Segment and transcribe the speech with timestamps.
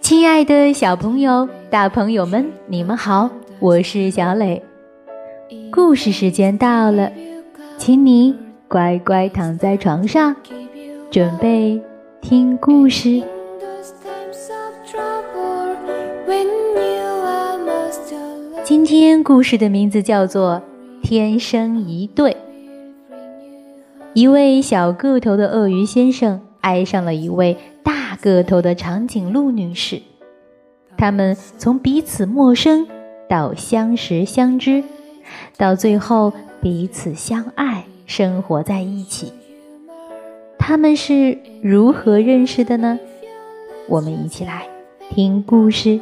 [0.00, 4.62] 亲爱的小朋友、大朋友们，你们好，我是小磊。
[5.70, 7.10] 故事时间到了，
[7.78, 8.36] 请你
[8.72, 10.34] 乖乖躺在床上，
[11.10, 11.78] 准备
[12.22, 13.22] 听故事。
[18.64, 20.62] 今天故事的名字叫做
[21.06, 22.30] 《天生一对》。
[24.14, 30.00] 一位小个头的鳄鱼先生爱上了一位大个头的长颈鹿女士，
[30.96, 32.88] 他们从彼此陌生
[33.28, 34.82] 到相识相知，
[35.58, 36.32] 到最后
[36.62, 39.32] 彼此相爱，生活在一起。
[40.58, 42.98] 他们是如何认识的呢？
[43.88, 44.66] 我们一起来
[45.10, 46.00] 听故事。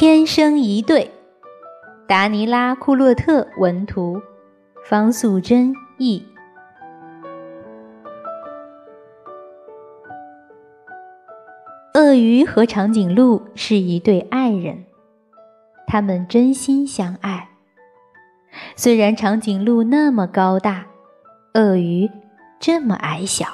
[0.00, 1.10] 天生一对，
[2.08, 4.22] 达尼拉·库洛特文图，
[4.88, 6.24] 方素珍译。
[11.92, 14.86] 鳄鱼和长颈鹿是一对爱人，
[15.86, 17.50] 他们真心相爱。
[18.76, 20.86] 虽然长颈鹿那么高大，
[21.52, 22.10] 鳄鱼
[22.58, 23.46] 这么矮小，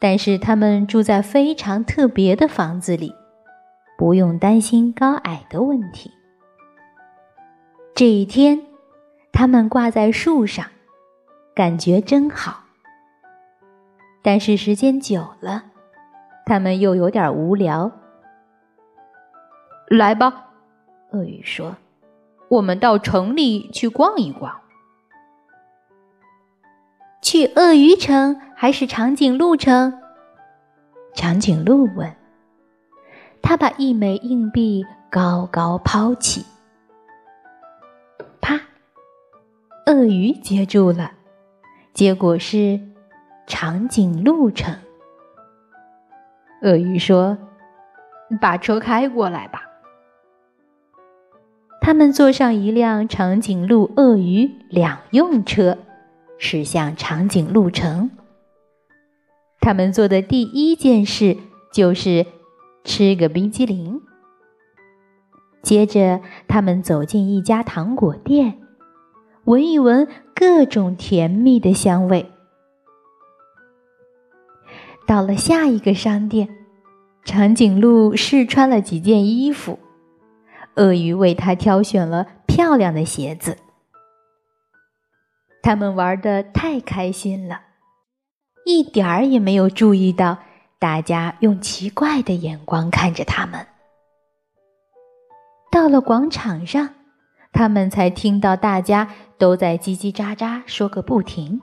[0.00, 3.14] 但是他们住在非常特别的房子里。
[4.02, 6.10] 不用担心高矮的问题。
[7.94, 8.66] 这一天，
[9.30, 10.66] 他们挂在树上，
[11.54, 12.64] 感觉真好。
[14.20, 15.66] 但是时间久了，
[16.44, 17.92] 他们又有点无聊。
[19.86, 20.46] 来吧，
[21.12, 21.76] 鳄鱼说
[22.50, 24.62] ：“我们到城里去逛一逛。”
[27.22, 29.96] 去鳄鱼城还是长颈鹿城？
[31.14, 32.12] 长颈鹿问。
[33.42, 36.46] 他把一枚硬币高高抛起，
[38.40, 38.58] 啪！
[39.84, 41.10] 鳄鱼接住了，
[41.92, 42.80] 结果是
[43.46, 44.74] 长颈鹿城。
[46.62, 47.36] 鳄鱼说
[48.40, 49.64] ：“把车开过来吧。”
[51.82, 55.76] 他们坐上一辆长颈鹿鳄鱼两用车，
[56.38, 58.10] 驶向长颈鹿城。
[59.60, 61.36] 他们做的第一件事
[61.72, 62.24] 就是。
[62.84, 64.00] 吃个冰激凌。
[65.62, 68.58] 接着，他们走进一家糖果店，
[69.44, 72.30] 闻一闻各种甜蜜的香味。
[75.06, 76.48] 到了下一个商店，
[77.24, 79.78] 长颈鹿试穿了几件衣服，
[80.74, 83.56] 鳄鱼为它挑选了漂亮的鞋子。
[85.62, 87.60] 他们玩的太开心了，
[88.66, 90.38] 一点儿也没有注意到。
[90.82, 93.64] 大家用奇怪的眼光看着他们。
[95.70, 96.88] 到了广场上，
[97.52, 101.60] 他们才听到大家都在叽叽喳喳说个不停。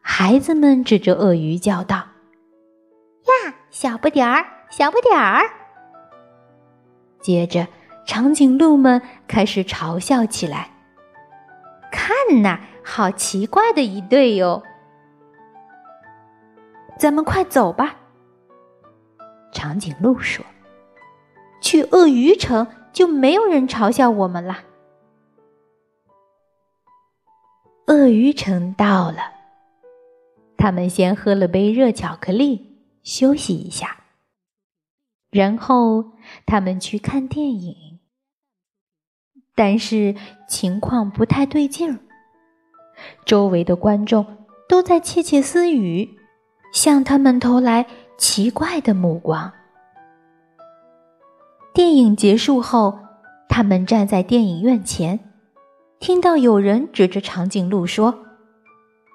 [0.00, 1.98] 孩子们指着鳄鱼叫道
[3.46, 5.48] ：“呀，小不点儿，小不点儿！”
[7.22, 7.68] 接着，
[8.04, 10.68] 长颈鹿们开始嘲笑起来
[11.92, 14.64] ：“看呐，好奇怪的一对哟！”
[17.02, 17.96] 咱们快走吧，
[19.52, 20.46] 长颈鹿说
[21.60, 24.62] ：“去鳄鱼城就没有人嘲笑我们了。”
[27.88, 29.18] 鳄鱼城到了，
[30.56, 34.04] 他们先喝了杯热巧克力，休息一下，
[35.32, 36.12] 然后
[36.46, 37.98] 他们去看电影。
[39.56, 40.14] 但是
[40.48, 41.98] 情况不太对劲儿，
[43.26, 46.20] 周围的观众都在窃窃私语。
[46.72, 47.86] 向他们投来
[48.18, 49.52] 奇怪的目光。
[51.74, 52.98] 电影结束后，
[53.48, 55.20] 他们站在电影院前，
[56.00, 58.18] 听到有人指着长颈鹿说：“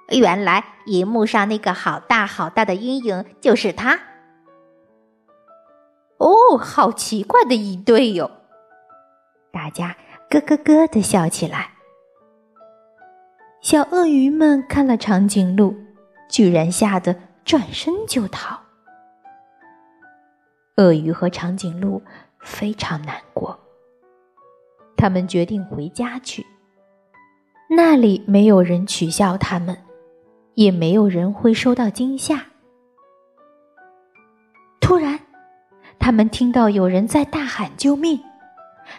[0.09, 4.00] 原来银幕上那个好大好大的阴影就是他。”
[6.18, 8.31] 哦，好奇怪的一对哟！
[9.51, 9.95] 大家
[10.30, 11.71] 咯咯咯的笑起来。
[13.62, 15.75] 小鳄鱼们看了长颈鹿，
[16.30, 17.15] 居然吓得
[17.47, 18.59] 转身就逃。
[20.75, 22.03] 鳄鱼和长颈鹿
[22.41, 23.57] 非常难过，
[24.97, 26.45] 他们决定回家去。
[27.69, 29.77] 那里没有人取笑他们，
[30.55, 32.45] 也没有人会受到惊吓。
[34.81, 35.17] 突然，
[35.97, 38.19] 他们听到有人在大喊救命，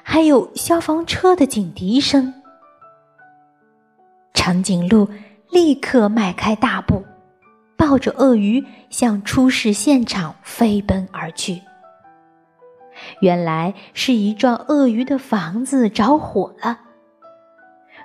[0.02, 2.32] 还有消防车的警笛声。
[4.32, 5.06] 长颈鹿
[5.50, 7.04] 立刻迈开大步，
[7.78, 11.62] 抱着鳄鱼向出事现场飞奔而去。
[13.20, 16.80] 原来是一幢鳄鱼的房子着火了，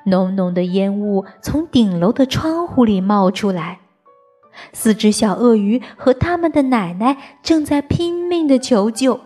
[0.05, 3.79] 浓浓的烟雾从顶楼的窗户里冒出来。
[4.71, 9.19] 四只小鳄鱼和他们的奶奶正在拼命的求救，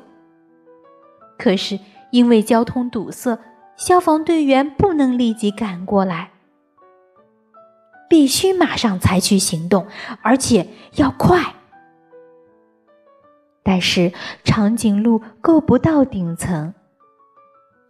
[1.37, 1.77] 可是
[2.11, 3.37] 因为交通堵塞，
[3.75, 6.29] 消防队员不能立即赶过来。
[8.09, 9.87] 必须马上采取行动，
[10.21, 11.55] 而且要快。
[13.63, 14.13] 但是
[14.45, 16.73] 长颈鹿够不到顶层，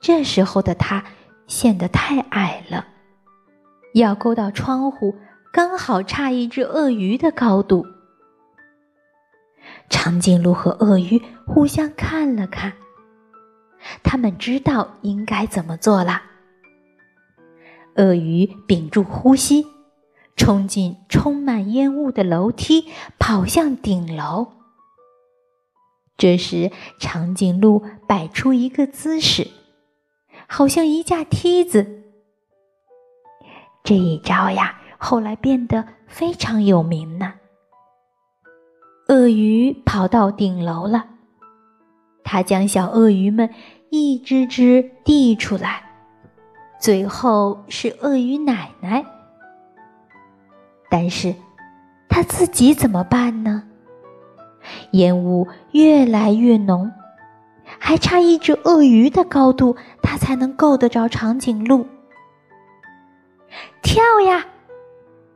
[0.01, 1.03] 这时候的它
[1.45, 2.87] 显得太矮了，
[3.93, 5.15] 要够到窗户，
[5.53, 7.85] 刚好差一只鳄鱼的高度。
[9.89, 12.73] 长颈鹿和鳄鱼互相看了看，
[14.01, 16.23] 他们知道应该怎么做了。
[17.97, 19.65] 鳄鱼屏住呼吸。
[20.37, 22.87] 冲进充满烟雾的楼梯，
[23.19, 24.53] 跑向顶楼。
[26.15, 29.49] 这时，长颈鹿摆出一个姿势，
[30.47, 32.03] 好像一架梯子。
[33.83, 37.33] 这一招呀，后来变得非常有名呢。
[39.09, 41.05] 鳄鱼跑到顶楼了，
[42.23, 43.49] 它将小鳄鱼们
[43.89, 45.83] 一只只递出来，
[46.79, 49.05] 最后是鳄鱼奶奶。
[50.89, 51.35] 但是，
[52.07, 53.63] 他自己怎么办呢？
[54.91, 56.91] 烟雾越来越浓，
[57.79, 61.87] 还差一只鳄鱼的高度，他才能够得着长颈鹿。
[63.81, 64.45] 跳呀！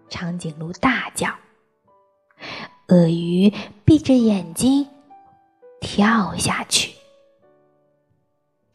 [0.09, 1.29] 长颈鹿大叫。
[2.87, 3.53] 鳄鱼
[3.85, 4.87] 闭着眼睛
[5.79, 6.93] 跳下去，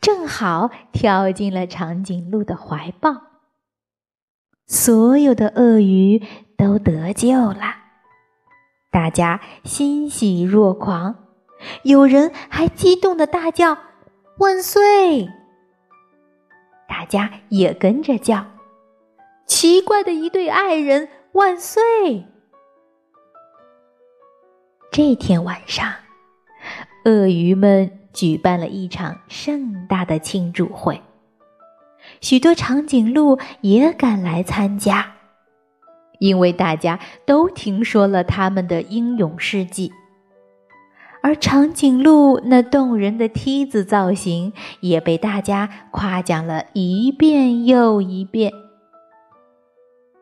[0.00, 3.14] 正好跳进了长颈鹿的怀抱。
[4.67, 6.22] 所有的鳄鱼。
[6.56, 7.76] 都得救了，
[8.91, 11.14] 大家欣喜若狂，
[11.82, 13.76] 有人还激动的大叫
[14.38, 15.29] “万岁”，
[16.88, 18.47] 大家也跟着叫
[19.47, 22.26] “奇怪的一对爱人万岁”。
[24.91, 25.93] 这天晚上，
[27.05, 31.03] 鳄鱼们举办了一场盛大的庆祝会，
[32.23, 35.15] 许多长颈鹿也赶来参加。
[36.18, 39.92] 因为大家都听说了他们的英勇事迹，
[41.22, 48.52] 而长颈鹿那动人的梯子造型也被大家夸奖了一遍又一遍。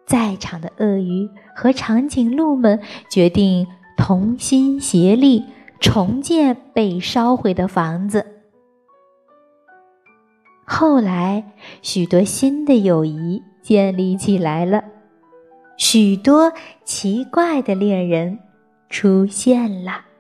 [0.07, 3.67] 在场的鳄鱼和长颈鹿们决定
[3.97, 5.45] 同心协力
[5.81, 8.27] 重建被烧毁的房子。
[10.67, 11.53] 后来，
[11.83, 14.85] 许多新的友谊建立起来了。
[15.77, 16.53] 许多
[16.85, 18.39] 奇怪的猎人
[18.89, 20.14] 出现了。